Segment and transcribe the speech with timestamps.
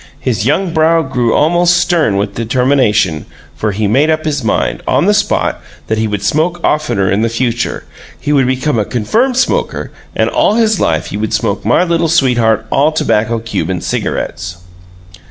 [0.19, 5.05] His young brow grew almost stern with determination, for he made up his mind, on
[5.05, 7.83] the spot, that he would smoke oftener in the future
[8.19, 12.09] he would become a confirmed smoker, and all his life he would smoke My Little
[12.09, 14.57] Sweetheart All Tobacco Cuban Cigarettes.